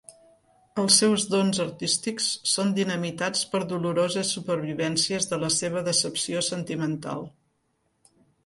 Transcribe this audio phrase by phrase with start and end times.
[0.83, 7.27] Els seus dons artístics són dinamitats per doloroses supervivències de la seva decepció sentimental.